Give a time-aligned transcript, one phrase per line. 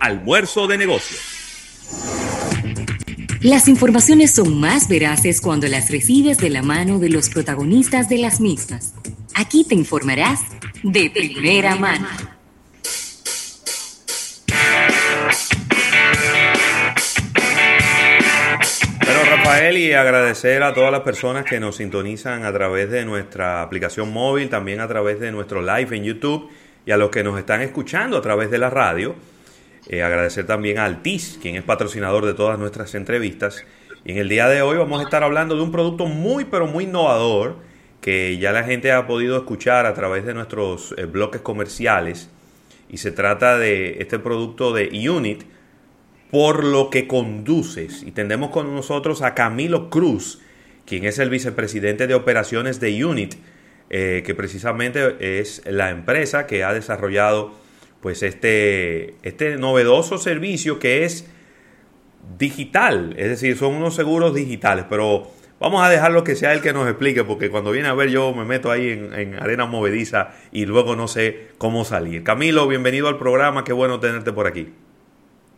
[0.00, 1.20] Almuerzo de negocios.
[3.42, 8.18] Las informaciones son más veraces cuando las recibes de la mano de los protagonistas de
[8.18, 8.94] las mismas.
[9.34, 10.40] Aquí te informarás
[10.82, 12.06] de primera mano.
[19.04, 23.62] Bueno, Rafael, y agradecer a todas las personas que nos sintonizan a través de nuestra
[23.62, 26.50] aplicación móvil, también a través de nuestro live en YouTube
[26.86, 29.14] y a los que nos están escuchando a través de la radio.
[29.88, 33.64] Eh, agradecer también a Altis, quien es patrocinador de todas nuestras entrevistas.
[34.04, 36.66] Y en el día de hoy vamos a estar hablando de un producto muy, pero
[36.66, 37.56] muy innovador
[38.00, 42.30] que ya la gente ha podido escuchar a través de nuestros eh, bloques comerciales.
[42.88, 45.44] Y se trata de este producto de Unit,
[46.30, 48.02] por lo que conduces.
[48.02, 50.40] Y tendremos con nosotros a Camilo Cruz,
[50.86, 53.34] quien es el vicepresidente de operaciones de Unit,
[53.90, 57.52] eh, que precisamente es la empresa que ha desarrollado
[58.00, 61.26] pues este, este novedoso servicio que es
[62.38, 66.72] digital, es decir, son unos seguros digitales, pero vamos a dejarlo que sea el que
[66.72, 70.30] nos explique, porque cuando viene a ver yo me meto ahí en, en arena movediza
[70.52, 72.22] y luego no sé cómo salir.
[72.22, 74.68] Camilo, bienvenido al programa, qué bueno tenerte por aquí.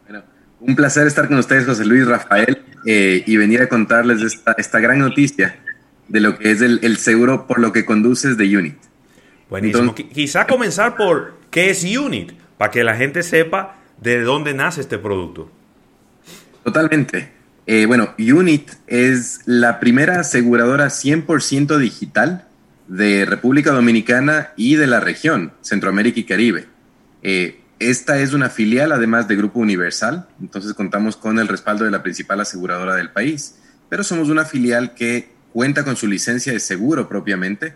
[0.04, 0.24] Bueno,
[0.60, 4.80] un placer estar con ustedes, José Luis Rafael, eh, y venir a contarles esta, esta,
[4.80, 5.60] gran noticia
[6.08, 8.76] de lo que es el, el, seguro por lo que conduces de Unit.
[9.48, 9.90] Buenísimo.
[9.90, 14.82] Entonces, Quizá comenzar por qué es Unit, para que la gente sepa de dónde nace
[14.82, 15.50] este producto.
[16.62, 17.32] Totalmente.
[17.66, 22.46] Eh, bueno, Unit es la primera aseguradora 100% digital
[22.86, 26.68] de República Dominicana y de la región, Centroamérica y Caribe.
[27.24, 31.90] Eh, esta es una filial además de Grupo Universal, entonces contamos con el respaldo de
[31.90, 33.56] la principal aseguradora del país,
[33.88, 37.74] pero somos una filial que cuenta con su licencia de seguro propiamente,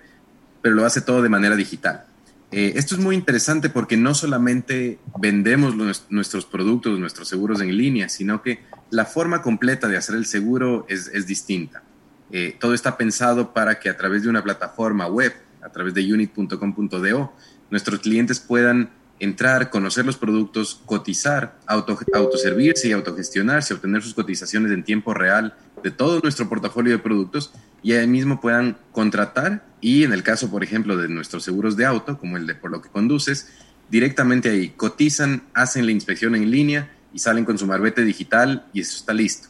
[0.62, 2.06] pero lo hace todo de manera digital.
[2.53, 5.75] Eh, esto es muy interesante porque no solamente vendemos
[6.09, 10.87] nuestros productos, nuestros seguros en línea, sino que la forma completa de hacer el seguro
[10.89, 11.83] es, es distinta.
[12.31, 16.12] Eh, todo está pensado para que a través de una plataforma web, a través de
[16.12, 17.33] unit.com.do,
[17.71, 24.71] nuestros clientes puedan entrar, conocer los productos, cotizar, auto, autoservirse y autogestionarse, obtener sus cotizaciones
[24.73, 30.04] en tiempo real de todo nuestro portafolio de productos y ahí mismo puedan contratar y
[30.04, 32.82] en el caso, por ejemplo, de nuestros seguros de auto, como el de por lo
[32.82, 33.53] que conduces,
[33.88, 38.81] directamente ahí cotizan, hacen la inspección en línea y salen con su marbete digital y
[38.81, 39.48] eso está listo.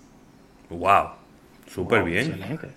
[0.70, 1.10] Wow,
[1.72, 2.32] súper wow, bien.
[2.32, 2.68] Excelente.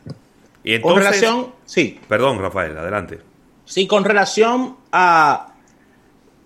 [0.64, 2.00] Y entonces, con relación, sí.
[2.08, 3.20] Perdón, Rafael, adelante.
[3.66, 5.50] Sí, con relación a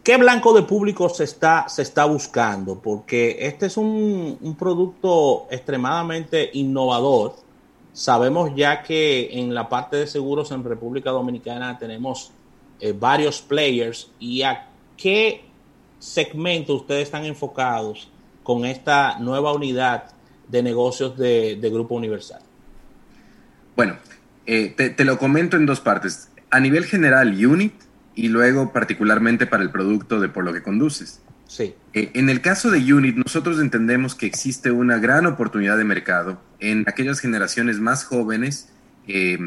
[0.03, 2.81] ¿Qué blanco de público se está, se está buscando?
[2.81, 7.37] Porque este es un, un, producto extremadamente innovador.
[7.93, 12.31] Sabemos ya que en la parte de seguros en República Dominicana tenemos
[12.79, 14.11] eh, varios players.
[14.19, 14.67] ¿Y a
[14.97, 15.45] qué
[15.99, 18.09] segmento ustedes están enfocados
[18.41, 20.05] con esta nueva unidad
[20.47, 22.41] de negocios de, Grupo Universal?
[23.75, 23.97] Bueno,
[24.47, 26.29] eh, te, te lo comento en dos partes.
[26.49, 27.73] A nivel general, Unit
[28.15, 31.21] y luego particularmente para el producto de por lo que conduces.
[31.93, 36.41] Eh, en el caso de Unit, nosotros entendemos que existe una gran oportunidad de mercado
[36.59, 38.69] en aquellas generaciones más jóvenes,
[39.07, 39.37] eh,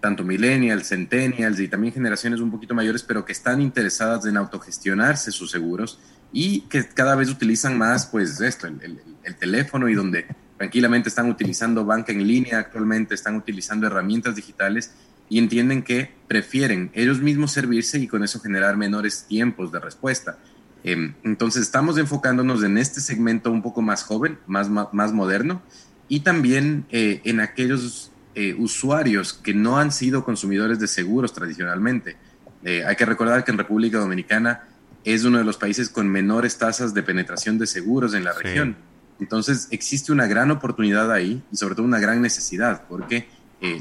[0.00, 5.32] tanto millennials, centennials y también generaciones un poquito mayores, pero que están interesadas en autogestionarse
[5.32, 5.98] sus seguros
[6.32, 10.26] y que cada vez utilizan más, pues, esto, el teléfono y donde
[10.58, 14.92] tranquilamente están utilizando banca en línea actualmente, están utilizando herramientas digitales
[15.28, 20.38] y entienden que prefieren ellos mismos servirse y con eso generar menores tiempos de respuesta.
[20.84, 25.62] Eh, entonces estamos enfocándonos en este segmento un poco más joven, más, más, más moderno
[26.08, 32.16] y también eh, en aquellos eh, usuarios que no han sido consumidores de seguros tradicionalmente.
[32.64, 34.68] Eh, hay que recordar que en República Dominicana
[35.04, 38.76] es uno de los países con menores tasas de penetración de seguros en la región.
[39.20, 43.28] Entonces existe una gran oportunidad ahí y sobre todo una gran necesidad porque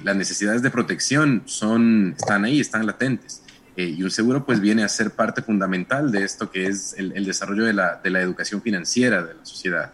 [0.03, 3.42] las necesidades de protección son, están ahí, están latentes.
[3.75, 7.11] Eh, y un seguro pues viene a ser parte fundamental de esto que es el,
[7.15, 9.93] el desarrollo de la, de la, educación financiera de la sociedad.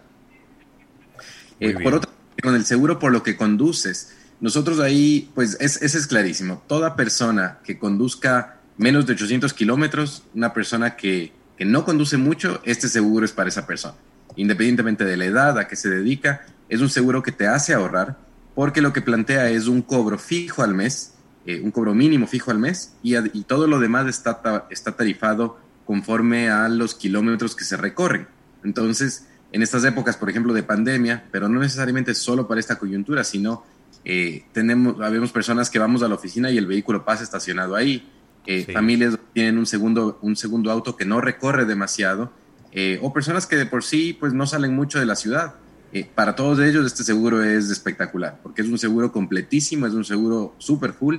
[1.59, 2.11] Eh, por otro
[2.41, 6.63] con el seguro por lo que conduces, nosotros ahí pues es, ese es clarísimo.
[6.67, 12.61] Toda persona que conduzca menos de 800 kilómetros, una persona que, que no conduce mucho,
[12.63, 13.95] este seguro es para esa persona.
[14.35, 18.17] Independientemente de la edad a que se dedica, es un seguro que te hace ahorrar,
[18.55, 21.13] porque lo que plantea es un cobro fijo al mes,
[21.45, 25.57] eh, un cobro mínimo fijo al mes, y, y todo lo demás está, está tarifado
[25.85, 28.27] conforme a los kilómetros que se recorren.
[28.63, 33.23] Entonces, en estas épocas, por ejemplo, de pandemia, pero no necesariamente solo para esta coyuntura,
[33.23, 33.65] sino
[34.05, 38.07] eh, tenemos, habemos personas que vamos a la oficina y el vehículo pasa estacionado ahí,
[38.45, 38.71] eh, sí.
[38.71, 42.31] familias tienen un segundo, un segundo auto que no recorre demasiado
[42.71, 45.55] eh, o personas que de por sí pues no salen mucho de la ciudad.
[45.91, 50.05] Eh, para todos ellos este seguro es espectacular, porque es un seguro completísimo, es un
[50.05, 51.17] seguro super full,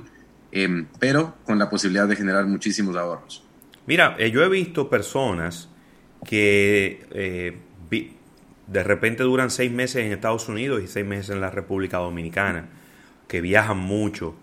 [0.51, 3.43] em, pero con la posibilidad de generar muchísimos ahorros.
[3.85, 5.69] Mira, eh, yo he visto personas
[6.25, 7.05] que
[8.67, 12.69] de repente duran seis meses en Estados Unidos y seis meses en la República Dominicana,
[13.27, 14.35] que viajan mucho,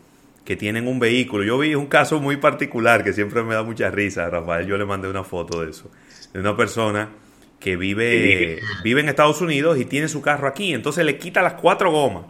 [0.44, 1.44] que tienen un vehículo.
[1.44, 4.84] Yo vi un caso muy particular que siempre me da mucha risa, Rafael, yo le
[4.84, 5.90] mandé una foto de eso,
[6.32, 7.10] de una persona
[7.60, 11.54] que vive, vive en Estados Unidos y tiene su carro aquí, entonces le quita las
[11.54, 12.24] cuatro gomas,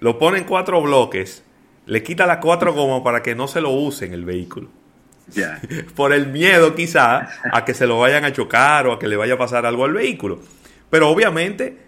[0.00, 1.44] lo pone en cuatro bloques,
[1.86, 4.68] le quita las cuatro gomas para que no se lo use en el vehículo.
[5.96, 9.16] Por el miedo quizá a que se lo vayan a chocar o a que le
[9.16, 10.40] vaya a pasar algo al vehículo.
[10.90, 11.78] Pero obviamente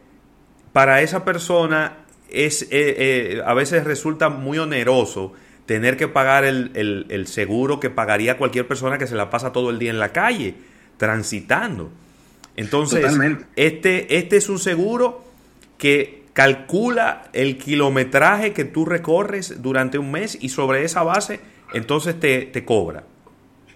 [0.72, 1.98] para esa persona
[2.28, 5.32] es, eh, eh, a veces resulta muy oneroso
[5.66, 9.70] tener que pagar el, el, seguro que pagaría cualquier persona que se la pasa todo
[9.70, 10.56] el día en la calle,
[10.96, 11.90] transitando.
[12.56, 13.04] Entonces,
[13.56, 15.24] este, este es un seguro
[15.78, 21.40] que calcula el kilometraje que tú recorres durante un mes y sobre esa base
[21.72, 23.04] entonces te, te cobra.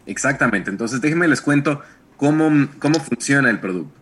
[0.06, 1.82] Exactamente, entonces déjenme les cuento
[2.16, 3.98] cómo, cómo funciona el producto.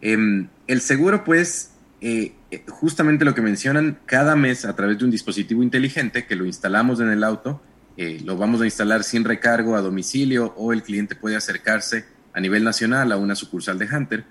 [0.00, 2.32] Em, el seguro pues eh,
[2.68, 7.00] justamente lo que mencionan, cada mes a través de un dispositivo inteligente que lo instalamos
[7.00, 7.62] en el auto,
[7.96, 12.04] eh, lo vamos a instalar sin recargo a domicilio o el cliente puede acercarse
[12.38, 14.24] a nivel nacional a una sucursal de Hunter.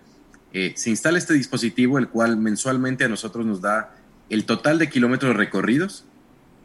[0.53, 3.97] Eh, se instala este dispositivo, el cual mensualmente a nosotros nos da
[4.29, 6.05] el total de kilómetros recorridos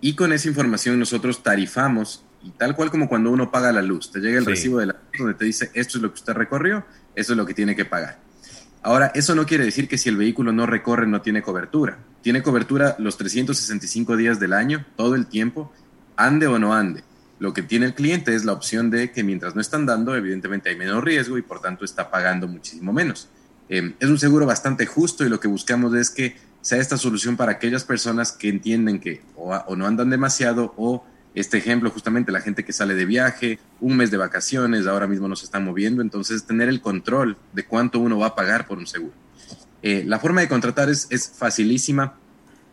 [0.01, 4.13] y con esa información nosotros tarifamos y tal cual como cuando uno paga la luz,
[4.13, 6.33] te llega el recibo de la luz donde te dice esto es lo que usted
[6.33, 6.87] recorrió,
[7.17, 8.21] esto es lo que tiene que pagar.
[8.81, 11.99] Ahora, eso no quiere decir que si el vehículo no recorre no tiene cobertura.
[12.21, 15.73] Tiene cobertura los 365 días del año, todo el tiempo,
[16.15, 17.03] ande o no ande.
[17.43, 20.71] Lo que tiene el cliente es la opción de que mientras no están dando, evidentemente
[20.71, 23.31] hay menos riesgo y por tanto está pagando muchísimo menos.
[23.69, 27.37] Eh, es un seguro bastante justo y lo que buscamos es que sea esta solución
[27.37, 31.05] para aquellas personas que entienden que o no andan demasiado o
[31.35, 35.27] este ejemplo, justamente la gente que sale de viaje, un mes de vacaciones, ahora mismo
[35.27, 38.87] nos están moviendo, entonces tener el control de cuánto uno va a pagar por un
[38.87, 39.15] seguro.
[39.83, 42.15] Eh, la forma de contratar es, facilísima,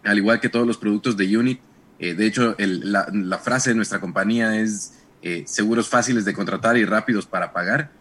[0.03, 1.59] al igual que todos los productos de Unit.
[1.99, 6.85] Eh, de hecho, la, frase de nuestra compañía es eh, seguros fáciles de contratar y
[6.85, 7.91] rápidos para pagar,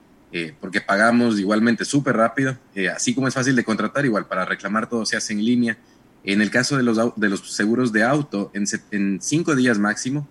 [0.60, 2.58] porque pagamos igualmente súper rápido,
[2.94, 5.78] así como es fácil de contratar, igual para reclamar todo se hace en línea.
[6.22, 10.28] En el caso de los, de los seguros de auto, en, en cinco días máximo,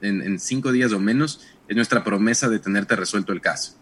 [0.00, 3.74] en, cinco días o menos, es nuestra promesa de tenerte resuelto el caso.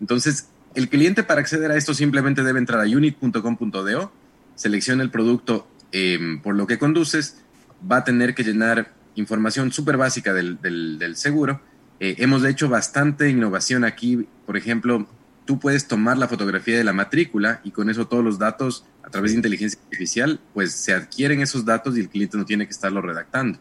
[0.00, 4.12] Entonces, el cliente para acceder a esto simplemente debe entrar a unit.com.do,
[4.54, 7.42] selecciona el producto em, por lo que conduces,
[7.90, 11.60] va a tener que llenar información súper básica del, del, seguro.
[12.00, 15.08] Eh, hemos hecho bastante innovación aquí, por ejemplo,
[15.46, 19.10] tú puedes tomar la fotografía de la matrícula y con eso todos los datos a
[19.10, 22.72] través de inteligencia artificial, pues se adquieren esos datos y el cliente no tiene que
[22.72, 23.58] estarlo redactando.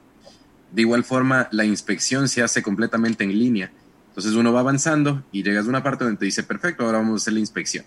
[0.72, 3.72] De igual forma, la inspección se hace completamente en línea.
[4.10, 7.14] Entonces uno va avanzando y llegas a una parte donde te dice, perfecto, ahora vamos
[7.14, 7.86] a hacer la inspección.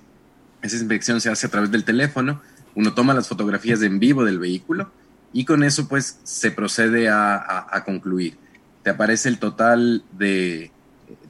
[0.62, 2.40] Esa inspección se hace a través del teléfono,
[2.74, 4.90] uno toma las fotografías en vivo del vehículo
[5.32, 8.36] y con eso pues se procede a, concluir.
[8.82, 10.70] Te aparece el total de,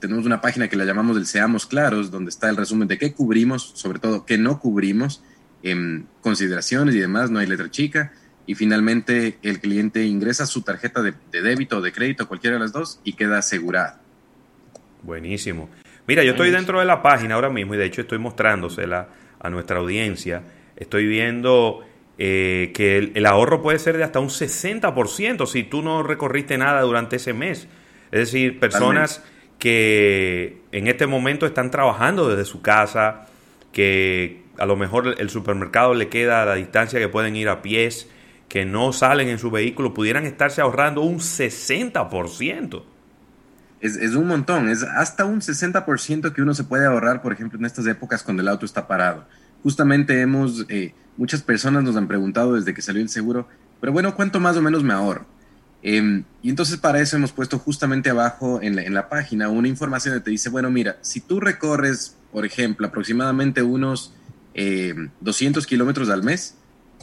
[0.01, 3.13] tenemos una página que la llamamos del Seamos Claros, donde está el resumen de qué
[3.13, 5.23] cubrimos, sobre todo qué no cubrimos,
[5.63, 8.13] en consideraciones y demás, no hay letra chica
[8.49, 12.73] y finalmente el cliente ingresa su tarjeta de, débito o de crédito, cualquiera de las
[12.73, 13.99] dos, y queda asegurado.
[15.03, 15.69] Buenísimo.
[16.07, 19.51] Mira, yo estoy dentro de la página ahora mismo y de hecho estoy mostrándosela a
[19.51, 20.45] nuestra audiencia.
[20.77, 21.87] Estoy viendo
[22.19, 26.81] eh, que el, ahorro puede ser de hasta un 60% si tú no recorriste nada
[26.83, 27.69] durante ese mes.
[28.11, 29.23] Es decir, personas
[29.59, 33.27] que en este momento están trabajando desde su casa,
[33.73, 37.63] que a lo mejor el supermercado le queda a la distancia que pueden ir a
[37.63, 38.09] pies
[38.49, 42.83] que no salen en su vehículo pudieran estarse ahorrando un 60%.
[43.81, 47.59] Es, es un montón, es hasta un 60% que uno se puede ahorrar, por ejemplo,
[47.59, 49.27] en estas épocas cuando el auto está parado.
[49.63, 53.49] Justamente hemos, eh, muchas personas nos han preguntado desde que salió el seguro,
[53.81, 55.27] pero bueno, ¿cuánto más o menos me ahorro?
[55.83, 59.69] Em, y entonces para eso hemos puesto justamente abajo en la, en la página una
[59.69, 64.13] información que te dice, bueno, mira, si tú recorres, por ejemplo, aproximadamente unos
[65.21, 66.57] 200 em, kilómetros al mes,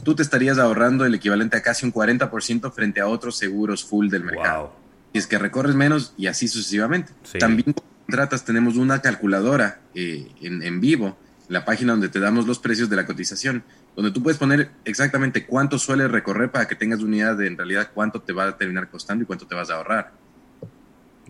[0.04, 4.08] tú te estarías ahorrando el equivalente a casi un 40% frente a otros seguros full
[4.08, 4.74] del mercado.
[5.12, 7.12] Y es que recorres menos y así sucesivamente.
[7.38, 7.74] También
[8.06, 11.16] contratas, tenemos una calculadora eh, en, vivo,
[11.48, 13.62] la página donde te damos los precios de la cotización,
[13.94, 17.90] donde tú puedes poner exactamente cuánto suele recorrer para que tengas unidad de en realidad
[17.94, 20.12] cuánto te va a terminar costando y cuánto te vas a ahorrar.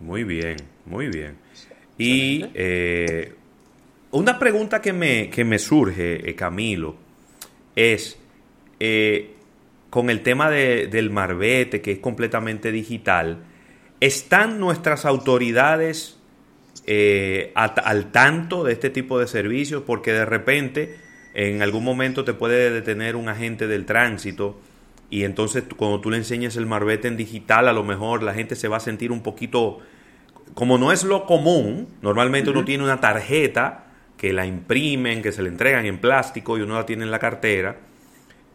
[0.00, 1.36] Muy bien, muy bien.
[1.98, 3.34] Y eh,
[4.10, 6.96] una pregunta que me, que me surge, eh, Camilo,
[7.74, 8.18] es
[8.80, 9.34] eh,
[9.90, 13.44] con el tema de, del marbete, que es completamente digital,
[14.00, 16.15] ¿están nuestras autoridades
[16.86, 19.82] eh, al tanto de este tipo de servicios?
[19.86, 20.96] Porque de repente
[21.34, 24.58] en algún momento te puede detener un agente del tránsito
[25.10, 28.56] y entonces cuando tú le enseñes el marbete en digital, a lo mejor la gente
[28.56, 29.78] se va a sentir un poquito,
[30.54, 33.84] como no es lo común, normalmente uno tiene una tarjeta
[34.16, 37.18] que la imprimen, que se le entregan en plástico y uno la tiene en la
[37.18, 37.80] cartera.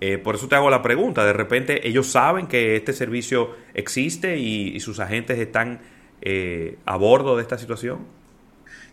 [0.01, 4.39] Eh, por eso te hago la pregunta, de repente ellos saben que este servicio existe
[4.39, 5.79] y, sus agentes están
[6.23, 7.99] eh, a bordo de esta situación.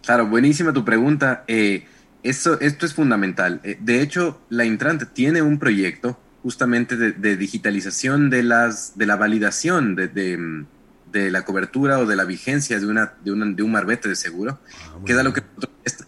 [0.04, 1.44] Claro, buenísima tu pregunta.
[1.46, 1.86] Eh,
[2.22, 3.60] esto, esto es fundamental.
[3.62, 9.94] de hecho, la Intrant tiene un proyecto justamente de, digitalización de, las, de la validación
[9.96, 14.16] de, de, la cobertura o de la vigencia de, una, de, de un marbete de
[14.16, 15.42] seguro, ah, que es lo que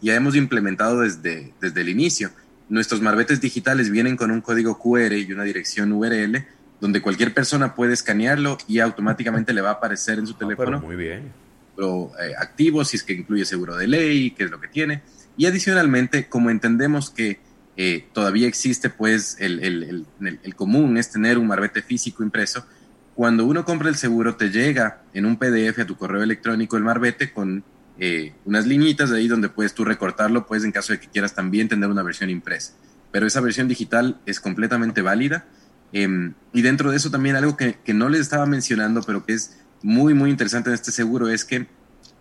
[0.00, 2.30] ya hemos implementado desde, desde el inicio.
[2.68, 6.46] Nuestros marbetes digitales vienen con un código QR y una dirección URL
[6.80, 10.80] donde cualquier persona puede escanearlo y automáticamente le va a aparecer en su ah, teléfono.
[10.80, 11.32] muy bien.
[11.80, 15.02] Lo, eh, activo, si es que incluye seguro de ley, qué es lo que tiene.
[15.38, 17.40] Y adicionalmente, como entendemos que
[17.82, 22.66] eh, todavía existe pues el, el, el, común es tener un marbete físico impreso.
[23.14, 26.82] Cuando uno compra el seguro te llega en un PDF a tu correo electrónico el
[26.82, 27.64] marbete con
[27.98, 31.34] eh, unas liñitas de ahí donde puedes tú recortarlo, pues en caso de que quieras
[31.34, 32.74] también tener una versión impresa.
[33.10, 35.46] Pero esa versión digital es completamente válida.
[35.94, 39.32] Em, y dentro de eso también algo que, que no les estaba mencionando, pero que
[39.32, 41.66] es muy, muy interesante en este seguro es que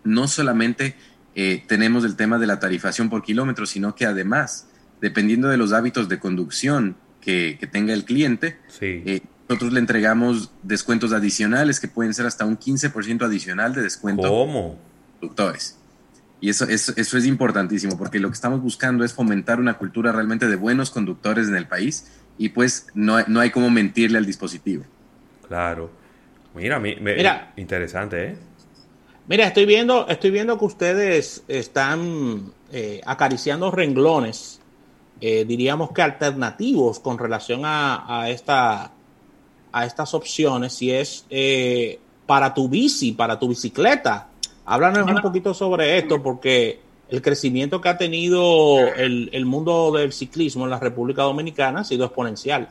[0.04, 0.96] no solamente
[1.34, 4.66] eh, tenemos el tema de la tarifación por kilómetro, sino que además
[5.00, 11.12] dependiendo de los hábitos de conducción que, tenga el cliente, eh, nosotros le entregamos descuentos
[11.12, 14.28] adicionales que pueden ser hasta un 15% adicional de descuento.
[14.28, 14.78] ¿Cómo?
[15.18, 15.76] Conductores.
[16.40, 20.12] Y eso, eso, eso, es importantísimo porque lo que estamos buscando es fomentar una cultura
[20.12, 22.06] realmente de buenos conductores en el país
[22.38, 24.84] y pues no, no hay como mentirle al dispositivo.
[25.46, 25.90] Claro.
[26.54, 28.36] Mira, mira interesante, ¿eh?
[29.28, 34.60] Mira, estoy viendo, estoy viendo que ustedes están eh, acariciando renglones
[35.22, 38.90] eh, diríamos que alternativos con relación a, esta,
[39.70, 44.28] a estas opciones, si es eh, para tu bici, para tu bicicleta.
[44.64, 46.80] Háblanos un poquito sobre esto, porque
[47.10, 52.06] el crecimiento que ha tenido el, mundo del ciclismo en la República Dominicana ha sido
[52.06, 52.68] exponencial.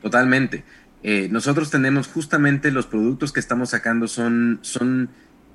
[0.00, 0.64] Totalmente.
[1.02, 5.10] Eh, nosotros tenemos justamente los productos que estamos sacando son, son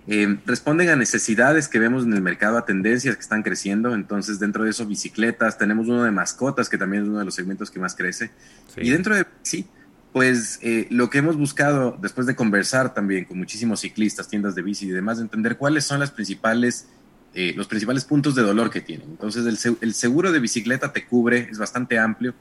[0.09, 3.93] eh, responden a necesidades que vemos en el mercado, a tendencias que están creciendo.
[3.93, 7.35] Entonces, dentro de eso, bicicletas, tenemos uno de mascotas, que también es uno de los
[7.35, 8.31] segmentos que más crece.
[8.77, 9.67] Y dentro de, sí,
[10.13, 14.61] pues eh, lo que hemos buscado después de conversar también con muchísimos ciclistas, tiendas de
[14.61, 16.87] bici y demás, entender cuáles son las principales,
[17.33, 19.09] eh, los principales puntos de dolor que tienen.
[19.09, 22.33] Entonces, el, el seguro de bicicleta te cubre, es bastante amplio,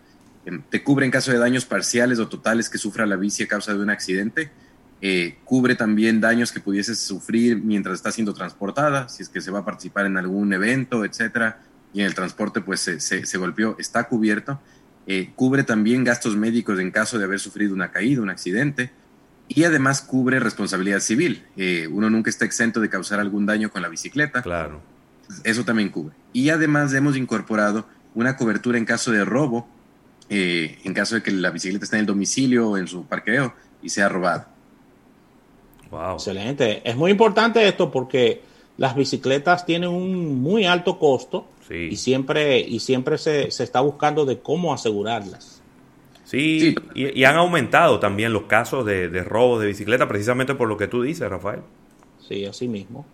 [0.71, 3.75] te cubre en caso de daños parciales o totales que sufra la bici a causa
[3.75, 4.50] de un accidente
[5.03, 9.50] eh, cubre también daños que pudieses sufrir mientras está siendo transportada, si es que se
[9.50, 11.61] va a participar en algún evento, etcétera,
[11.93, 14.61] y en el transporte pues se, se, golpeó, está cubierto.
[15.07, 18.91] Eh, cubre también gastos médicos en caso de haber sufrido una caída, un accidente,
[19.49, 21.45] y además cubre responsabilidad civil.
[21.57, 24.43] Eh, uno nunca está exento de causar algún daño con la bicicleta.
[24.43, 24.81] Claro.
[25.45, 26.15] Eso también cubre.
[26.33, 29.69] Y además hemos incorporado una cobertura en caso de robo,
[30.28, 33.88] en caso de que la bicicleta esté en el domicilio o en su parqueo y
[33.88, 34.49] sea robada.
[36.14, 36.83] Excelente.
[36.88, 38.42] Es muy importante esto porque
[38.76, 44.40] las bicicletas tienen un muy alto costo y siempre, y siempre se, está buscando de
[44.40, 45.62] cómo asegurarlas.
[46.25, 50.76] Sí, Y, han aumentado también los casos de, de robo de bicicleta precisamente por lo
[50.76, 51.61] que tú dices, Rafael.
[52.28, 53.06] Sí, así mismo.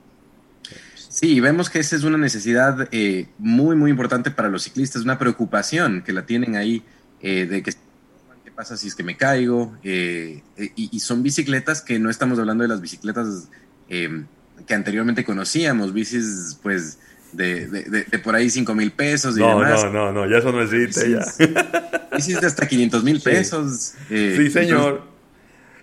[1.13, 5.19] Sí, vemos que esa es una necesidad eh, muy, muy importante para los ciclistas, una
[5.19, 6.83] preocupación que la tienen ahí
[7.23, 7.73] eh, de que
[8.55, 9.77] pasa si es que me caigo?
[9.83, 13.49] Eh, eh, y, son bicicletas que no estamos hablando de las bicicletas
[13.89, 14.25] eh,
[14.67, 16.99] que anteriormente conocíamos, bicis pues
[17.33, 19.85] de, de, por ahí 5 mil pesos y no, demás.
[19.85, 21.25] No, no, no, ya eso no existe ya.
[22.15, 23.95] Bicis de hasta 500 mil pesos.
[24.09, 25.03] sí, señor.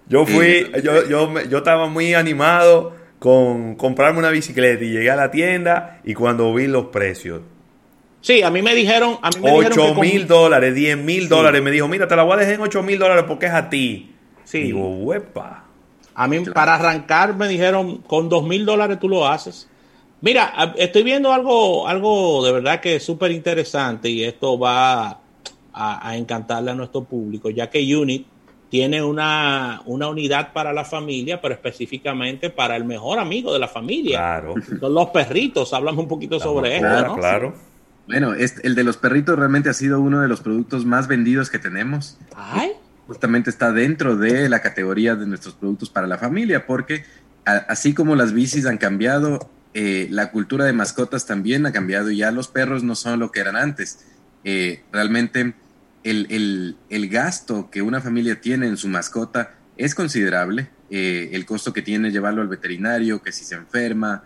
[0.08, 5.16] yo fui, yo, yo, yo estaba muy animado con comprarme una bicicleta y llegué a
[5.16, 7.42] la tienda y cuando vi los precios
[8.22, 9.18] Sí, a mí me dijeron.
[9.22, 11.62] A mí me 8 mil dólares, 10 mil dólares.
[11.62, 13.70] Me dijo, mira, te la voy a dejar en 8 mil dólares porque es a
[13.70, 14.12] ti.
[14.44, 14.64] Sí.
[14.64, 15.66] Digo, huepa.
[16.16, 19.70] A mí, para arrancar, me dijeron, con 2 mil dólares tú lo haces.
[20.22, 25.18] Mira, estoy viendo algo, algo de verdad que es súper interesante y esto va
[25.74, 28.28] a, encantarle a nuestro público, ya que Unit
[28.70, 34.18] tiene una, unidad para la familia, pero específicamente para el mejor amigo de la familia.
[34.18, 34.56] Claro.
[34.80, 36.86] Son los perritos, hablamos un poquito sobre eso.
[36.86, 37.54] Claro, claro.
[38.10, 41.60] Bueno, el de los perritos realmente ha sido uno de los productos más vendidos que
[41.60, 42.18] tenemos.
[42.36, 42.72] Ay.
[43.06, 47.06] Justamente está dentro de la categoría de nuestros productos para la familia, porque
[47.46, 52.18] así como las bicis han cambiado, eh, la cultura de mascotas también ha cambiado y
[52.18, 54.00] ya los perros no son lo que eran antes.
[54.44, 55.54] Eh, realmente
[56.04, 56.76] el,
[57.12, 60.72] gasto que una familia tiene en su mascota es considerable.
[60.90, 64.24] Eh, el costo que tiene llevarlo al veterinario, que si se enferma,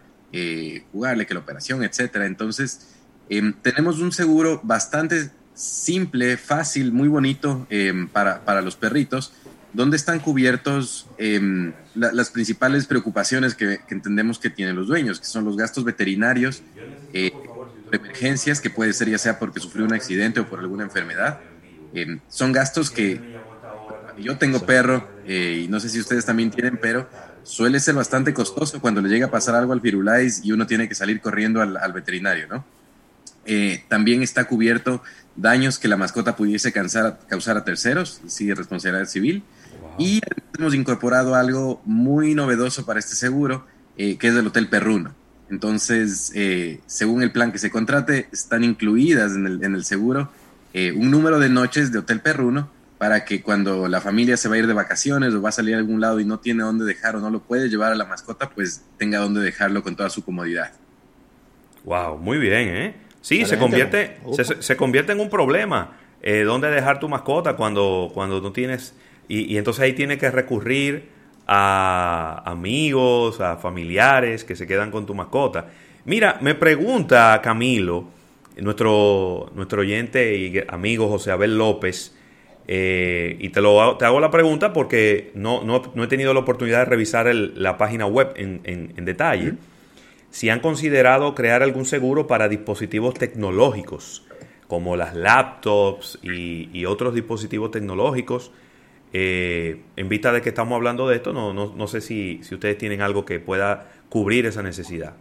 [0.94, 2.26] jugarle, que la operación, etcétera.
[2.26, 2.93] Entonces,
[3.30, 9.34] em, tenemos un seguro bastante simple, fácil, muy bonito em, para, los perritos,
[9.72, 15.46] donde están cubiertos em, las principales preocupaciones que, entendemos que tienen los dueños, que son
[15.46, 16.62] los gastos veterinarios,
[17.14, 17.32] eh,
[17.92, 21.40] emergencias, que puede ser ya sea porque sufrió un accidente o por alguna enfermedad.
[22.28, 23.20] Son gastos que
[24.18, 27.08] yo tengo perro eh, y no sé si ustedes también tienen, pero
[27.44, 30.88] suele ser bastante costoso cuando le llega a pasar algo al Firulais y uno tiene
[30.88, 32.66] que salir corriendo al, al veterinario, ¿no?
[33.46, 35.04] Eh, también está cubierto
[35.36, 39.44] daños que la mascota pudiese causar, causar a terceros, sigue responsabilidad civil.
[39.98, 40.22] Y
[40.58, 43.66] hemos incorporado algo muy novedoso para este seguro,
[43.98, 45.14] eh, que es el Hotel Perruno.
[45.50, 50.32] Entonces, eh, según el plan que se contrate, están incluidas en el, en el seguro
[50.96, 52.68] un número de noches de Hotel Perruno
[53.04, 55.76] para que cuando la familia se va a ir de vacaciones o va a salir
[55.76, 58.06] a algún lado y no tiene dónde dejar o no lo puede llevar a la
[58.06, 60.72] mascota, pues tenga dónde dejarlo con toda su comodidad.
[61.84, 62.96] Wow, muy bien, ¿eh?
[63.24, 64.18] Sí, se convierte,
[64.60, 65.98] se, convierte en un problema.
[66.22, 68.96] Eh, ¿Dónde dejar tu mascota cuando, cuando no tienes...
[69.30, 71.08] Y, entonces ahí tiene que recurrir
[71.48, 75.68] a amigos, a familiares que se quedan con tu mascota.
[76.04, 78.10] Mira, me pregunta Camilo,
[78.58, 82.14] nuestro, nuestro oyente y amigo José Abel López,
[82.68, 86.80] eh, y te, lo, te hago la pregunta porque no, no, he tenido la oportunidad
[86.80, 89.54] de revisar la página web en, en, detalle
[90.34, 94.26] si han considerado crear algún seguro para dispositivos tecnológicos,
[94.68, 98.52] como las laptops y, otros dispositivos tecnológicos.
[99.14, 102.80] Eh, en vista de que estamos hablando de esto, no, no, sé si, si, ustedes
[102.80, 105.14] tienen algo que pueda cubrir esa necesidad.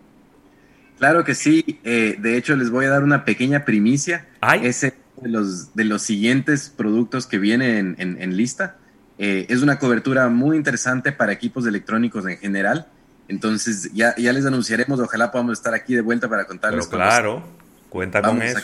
[0.98, 1.78] Claro que sí.
[1.84, 4.28] Eh, de hecho, les voy a dar una pequeña primicia.
[4.62, 4.94] Es de
[5.28, 8.78] los, de los siguientes productos que vienen en, lista.
[9.18, 12.86] Eh, es una cobertura muy interesante para equipos electrónicos en general.
[13.28, 16.86] Entonces ya, ya les anunciaremos, ojalá podamos estar aquí de vuelta para contarles.
[16.86, 17.42] Pero claro,
[17.88, 18.60] cuenta con eso.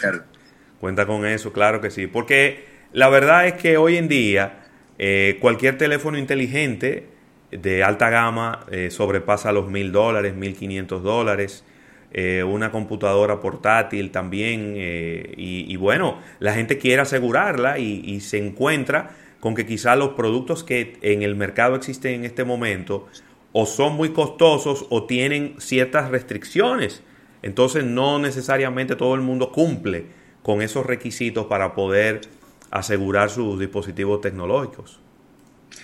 [0.80, 2.06] Cuenta con eso, claro que sí.
[2.06, 4.64] Porque la verdad es que hoy en día
[4.98, 7.08] eh, cualquier teléfono inteligente
[7.50, 11.64] de alta gama eh, sobrepasa los mil dólares, mil quinientos dólares.
[12.10, 14.74] Eh, una computadora portátil también.
[14.76, 20.64] Y, bueno, la gente quiere asegurarla y, y se encuentra con que quizás los productos
[20.64, 23.08] que en el mercado existen en este momento
[23.52, 27.02] o son muy costosos o tienen ciertas restricciones.
[27.42, 30.06] Entonces no necesariamente todo el mundo cumple
[30.42, 32.22] con esos requisitos para poder
[32.70, 35.00] asegurar sus dispositivos tecnológicos.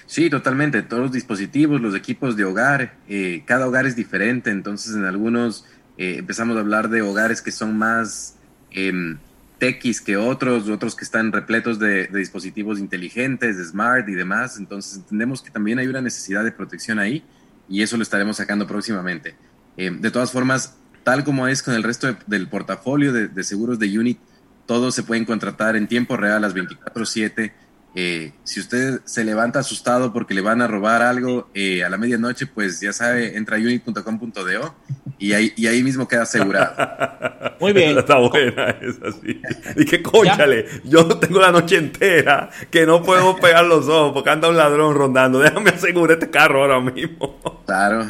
[0.07, 0.83] Sí, totalmente.
[0.83, 4.51] Todos los dispositivos, los equipos de hogar, eh, cada hogar es diferente.
[4.51, 5.65] Entonces en algunos
[5.97, 8.37] eh, empezamos a hablar de hogares que son más
[8.71, 9.17] eh,
[9.59, 14.59] techis que otros, otros que están repletos de, dispositivos inteligentes, smart y demás.
[14.59, 17.25] Entonces entendemos que también hay una necesidad de protección ahí
[17.69, 19.37] y eso lo estaremos sacando próximamente.
[19.77, 23.99] Eh, de todas formas, tal como es con el resto del portafolio de, seguros de
[23.99, 24.19] Unit,
[24.67, 27.53] todos se pueden contratar en tiempo real las 24/7.
[27.97, 31.97] Eh, si usted se levanta asustado porque le van a robar algo eh, a la
[31.97, 34.75] medianoche, pues ya sabe, entra a unit.com.do
[35.19, 36.75] y ahí, y ahí mismo queda asegurado.
[37.61, 37.97] Muy bien.
[37.97, 39.41] Está buena, es así.
[39.77, 44.31] Y que cóchale, yo tengo la noche entera que no puedo pegar los ojos porque
[44.31, 45.39] anda un ladrón rondando.
[45.39, 47.63] Déjame asegurar este carro ahora mismo.
[47.65, 48.07] Claro.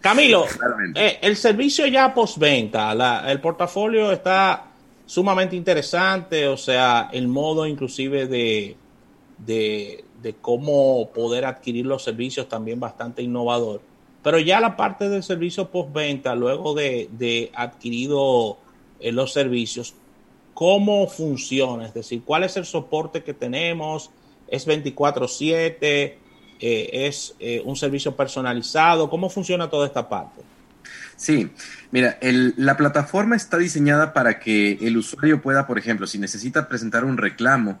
[0.00, 0.46] Camilo,
[0.94, 2.92] eh, el servicio ya postventa,
[3.28, 4.75] el portafolio está
[5.06, 8.76] sumamente interesante, o sea, el modo inclusive de,
[9.38, 13.80] de, de cómo poder adquirir los servicios también bastante innovador.
[14.26, 18.58] Pero ya la parte del servicio postventa, luego de, adquirido
[18.98, 19.94] eh, los servicios,
[20.52, 21.86] ¿cómo funciona?
[21.86, 24.10] Es decir, ¿cuál es el soporte que tenemos?
[24.48, 25.78] ¿Es 24/7?
[25.78, 26.18] Eh,
[26.58, 29.08] ¿Es eh, un servicio personalizado?
[29.08, 30.42] ¿Cómo funciona toda esta parte?
[31.16, 31.50] Sí,
[31.90, 37.04] mira, la plataforma está diseñada para que el usuario pueda, por ejemplo, si necesita presentar
[37.04, 37.80] un reclamo,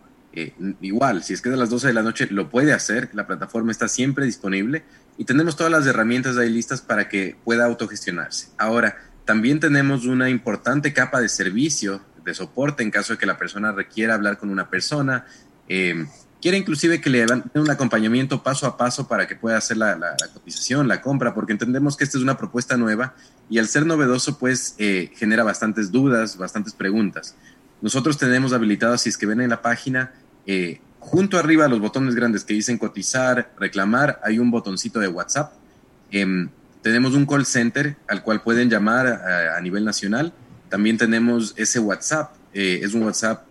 [0.80, 3.72] igual, si es que de las 12 de la noche lo puede hacer, la plataforma
[3.72, 4.84] está siempre disponible
[5.16, 8.48] y tenemos todas las herramientas ahí listas para que pueda autogestionarse.
[8.58, 13.38] Ahora, también tenemos una importante capa de servicio, de soporte en caso de que la
[13.38, 15.26] persona requiera hablar con una persona,
[15.68, 16.06] eh,
[16.40, 20.16] quiere inclusive que le den un acompañamiento paso a paso para que pueda hacer la,
[20.32, 23.14] cotización, la compra, porque entendemos que esta es una propuesta nueva
[23.48, 27.36] y al ser novedoso, pues eh, genera bastantes dudas, bastantes preguntas.
[27.80, 30.12] Nosotros tenemos habilitado, si es que ven en la página,
[30.46, 35.08] eh, junto arriba a los botones grandes que dicen cotizar, reclamar, hay un botoncito de
[35.08, 35.52] WhatsApp.
[36.10, 36.48] Em,
[36.82, 40.32] tenemos un call center al cual pueden llamar a, a nivel nacional.
[40.68, 43.45] También tenemos ese WhatsApp, eh, es un WhatsApp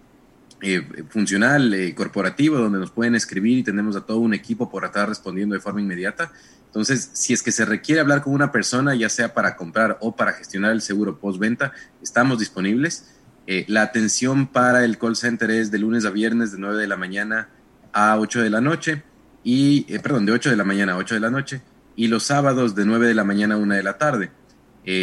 [0.68, 4.84] eh, funcional, eh, corporativo, donde nos pueden escribir y tenemos a todo un equipo por
[4.84, 6.32] estar respondiendo de forma inmediata.
[6.66, 10.16] Entonces, si es que se requiere hablar con una persona, ya sea para comprar o
[10.16, 13.12] para gestionar el seguro postventa, estamos disponibles.
[13.46, 16.88] Eh, la atención para el call center es de lunes a viernes de 9 de
[16.88, 17.50] la mañana
[17.94, 19.04] a 8 de la noche
[19.44, 21.62] y, perdón, de 8 de la mañana a 8 de la noche
[21.96, 24.32] y los sábados de 9 de la mañana a 1 de la tarde.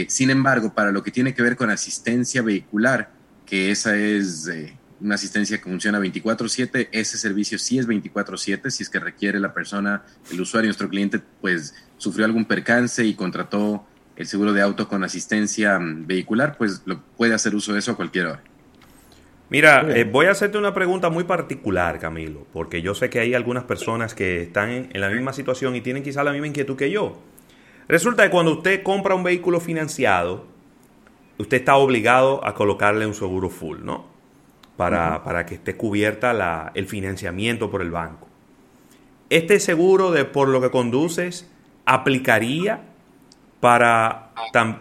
[0.09, 3.13] sin embargo, para lo que tiene que ver con asistencia vehicular,
[3.47, 4.49] que esa es
[5.03, 6.89] una asistencia que funciona 24/7.
[6.93, 11.21] Ese servicio sí es 24/7, si es que requiere la persona, el usuario, nuestro cliente,
[11.41, 13.85] pues sufrió algún percance y contrató
[14.17, 17.93] el seguro de auto con asistencia mm, vehicular, pues lo puede hacer uso de eso
[17.93, 18.43] a cualquier hora.
[19.49, 23.35] Mira, eh, voy a hacerte una pregunta muy particular, Camilo, porque yo sé que hay
[23.35, 26.77] algunas personas que están en, en la misma situación y tienen quizá la misma inquietud
[26.77, 27.21] que yo.
[27.87, 30.47] Resulta que cuando usted compra un vehículo financiado,
[31.37, 34.12] usted está obligado a colocarle un seguro full, ¿no?
[34.91, 38.29] Para, que esté cubierta la, el financiamiento por el banco.
[39.31, 41.49] ¿Este seguro de por lo que conduces
[41.85, 42.83] aplicaría
[43.61, 44.33] para,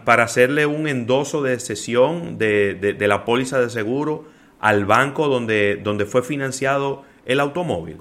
[0.04, 4.28] para hacerle un endoso de sesión de, la póliza de seguro
[4.60, 7.98] al banco donde, donde fue financiado el automóvil?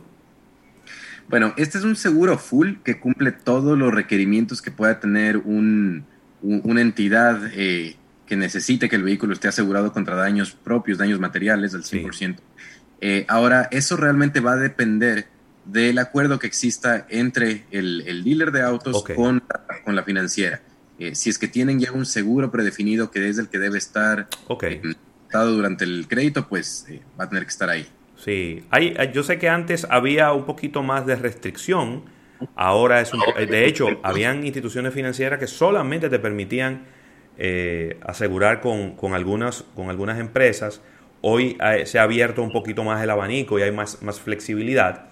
[1.30, 6.04] Bueno, este es un seguro full que cumple todos los requerimientos que pueda tener un,
[6.42, 7.96] una entidad eh,
[8.32, 12.38] que necesite que el vehículo esté asegurado contra daños propios, daños materiales del 100%.
[13.02, 15.28] Eh, ahora, eso realmente va a depender
[15.65, 19.44] del acuerdo que exista entre el, dealer de autos con,
[19.84, 20.62] con la financiera.
[20.98, 24.30] Eh, si es que tienen ya un seguro predefinido que es el que debe estar
[24.48, 24.82] okay.
[25.30, 27.86] durante el crédito, pues eh, va a tener que estar ahí.
[28.15, 32.04] Sí, Hay, yo sé que antes había un poquito más de restricción,
[32.56, 37.01] ahora es un, de hecho, habían instituciones financieras que solamente te permitían
[37.38, 40.82] eh, asegurar con, con, algunas, con algunas empresas.
[41.22, 45.10] Hoy se ha abierto un poquito más el abanico y hay más, más flexibilidad,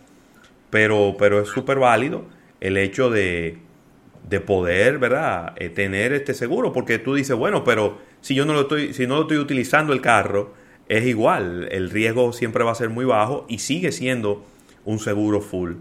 [0.71, 2.25] pero, pero es súper válido
[2.59, 3.59] el hecho de,
[4.29, 8.53] de poder, ¿verdad?, eh, tener este seguro, porque tú dices, bueno, pero si yo no
[8.53, 10.53] lo estoy, si no lo estoy utilizando el carro,
[10.87, 14.45] es igual, el riesgo siempre va a ser muy bajo y sigue siendo
[14.85, 15.73] un seguro full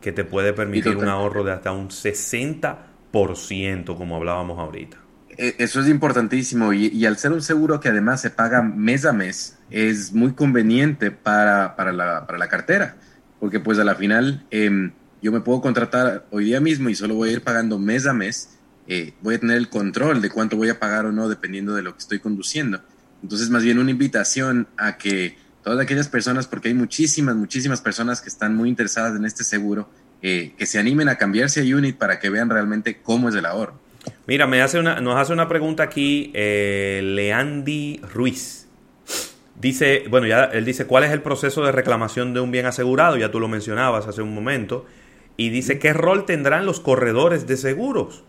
[0.00, 4.98] que te puede permitir un ahorro de hasta un 60%, como hablábamos ahorita.
[5.36, 9.12] Eh, eso es importantísimo y, al ser un seguro que además se paga mes a
[9.12, 12.96] mes, es muy conveniente para, para, la, para la, cartera,
[13.40, 14.92] porque pues a la final em,
[15.22, 18.12] yo me puedo contratar hoy día mismo y solo voy a ir pagando mes a
[18.12, 21.74] mes, eh, voy a tener el control de cuánto voy a pagar o no dependiendo
[21.74, 22.82] de lo que estoy conduciendo.
[23.22, 28.20] Entonces más bien una invitación a que todas aquellas personas, porque hay muchísimas, muchísimas personas
[28.20, 29.88] que están muy interesadas en este seguro,
[30.22, 33.46] eh, que se animen a cambiarse a Unit para que vean realmente cómo es el
[33.46, 33.80] ahorro.
[34.26, 38.66] Mira, me hace una, nos hace una pregunta aquí eh, Leandy Ruiz.
[39.60, 43.16] Dice, bueno, ya él dice, ¿cuál es el proceso de reclamación de un bien asegurado?
[43.16, 44.86] Ya tú lo mencionabas hace un momento.
[45.36, 48.24] Y dice, ¿qué rol tendrán los corredores de seguros?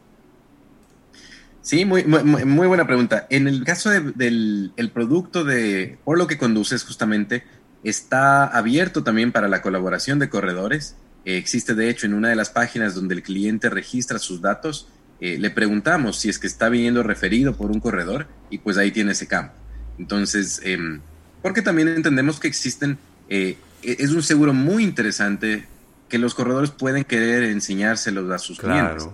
[1.61, 3.25] Sí, muy, muy, buena pregunta.
[3.31, 7.43] En el caso del el producto de Por lo que conduces, justamente,
[7.83, 10.95] está abierto también para la colaboración de corredores.
[11.25, 14.89] existe, de hecho, en una de las páginas donde el cliente registra sus datos,
[15.21, 18.91] eh, le preguntamos si es que está viniendo referido por un corredor y pues ahí
[18.91, 19.53] tiene ese campo.
[19.97, 20.99] Entonces, em,
[21.41, 22.97] porque también entendemos que existen,
[23.29, 25.65] eh, e-, es un seguro muy interesante
[26.09, 29.07] que los corredores pueden querer enseñárselos a sus clientes.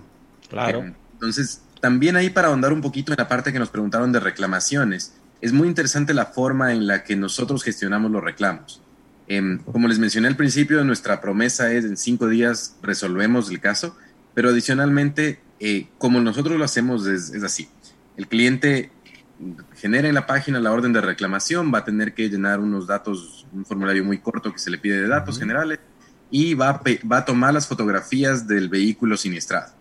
[0.49, 0.79] Claro.
[0.79, 4.19] Em, entonces, también ahí para ahondar un poquito en la parte que nos preguntaron de
[4.19, 8.81] reclamaciones, es muy interesante la forma en la que nosotros gestionamos los reclamos.
[9.27, 13.95] Em, como les mencioné al principio, nuestra promesa es en cinco días resolvemos el caso,
[14.33, 17.69] pero adicionalmente eh, como nosotros lo hacemos es, así.
[18.17, 18.91] El cliente
[19.75, 23.45] genera en la página la orden de reclamación, va a tener que llenar unos datos,
[23.53, 25.79] un formulario muy corto que se le pide de datos generales
[26.31, 29.71] y va a, va a tomar las fotografías del vehículo siniestrado,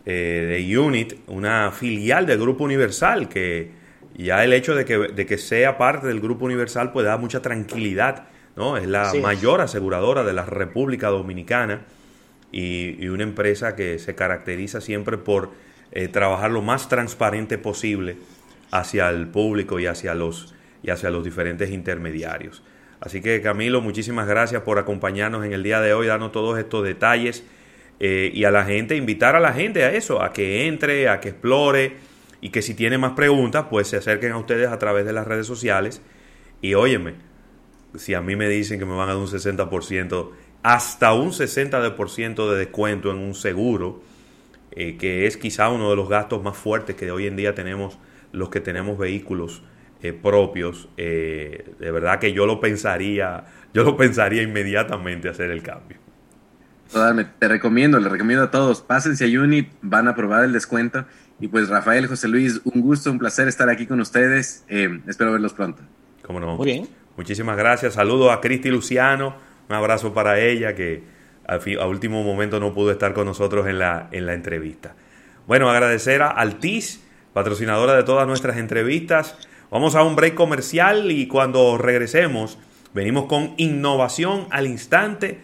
[0.06, 3.72] eh, de Unit, una filial del Grupo Universal, que
[4.16, 7.42] ya el hecho de que, de que sea parte del Grupo Universal pues da mucha
[7.42, 8.78] tranquilidad, ¿no?
[8.78, 11.82] Es la mayor aseguradora de la República Dominicana
[12.52, 15.52] y, una empresa que se caracteriza siempre por
[15.92, 18.18] eh, trabajar lo más transparente posible
[18.72, 22.64] hacia el público y hacia los, y hacia los diferentes intermediarios.
[23.00, 26.84] Así que Camilo, muchísimas gracias por acompañarnos en el día de hoy, darnos todos estos
[26.84, 27.44] detalles
[28.00, 31.20] eh, y a la gente, invitar a la gente a eso, a que entre, a
[31.20, 31.94] que explore
[32.42, 35.28] y que si tiene más preguntas, pues se acerquen a ustedes a través de las
[35.28, 36.02] redes sociales.
[36.62, 37.16] Y óyeme,
[37.96, 40.30] si a mí me dicen que me van a dar un 60%,
[40.64, 44.02] hasta un 60% de descuento en un seguro,
[44.72, 47.98] eh, que es quizá uno de los gastos más fuertes que hoy en día tenemos
[48.32, 49.64] los que tenemos vehículos
[50.02, 55.64] eh, propios, eh, de verdad que yo lo pensaría, yo lo pensaría inmediatamente hacer el
[55.64, 55.98] cambio.
[56.92, 61.06] Totalmente, te recomiendo, le recomiendo a todos, pásense a Unit, van a probar el descuento.
[61.40, 64.66] Y pues Rafael, José Luis, un gusto, un placer estar aquí con ustedes.
[64.68, 65.82] Eh, espero verlos pronto.
[66.22, 66.58] Cómo no.
[66.58, 66.88] Muy bien.
[67.18, 67.94] Muchísimas gracias.
[67.94, 69.36] Saludos a Cristi Luciano.
[69.70, 71.04] Un abrazo para ella que
[71.48, 74.96] a, último momento no pudo estar con nosotros en la, en la entrevista.
[75.48, 77.02] Bueno, agradecer a Altiz,
[77.34, 79.38] patrocinadora de todas nuestras entrevistas.
[79.70, 82.58] Vamos a un break comercial y cuando regresemos
[82.94, 85.42] venimos con innovación al instante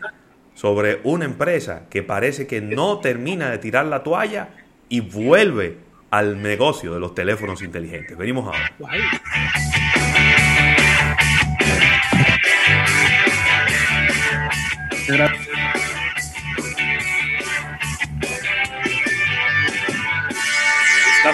[0.54, 4.50] sobre una empresa que parece que no termina de tirar la toalla
[4.88, 5.78] y vuelve
[6.12, 8.18] al negocio de los teléfonos inteligentes.
[8.18, 9.79] Venimos ahora.
[15.10, 15.32] Estás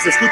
[0.07, 0.31] escuchando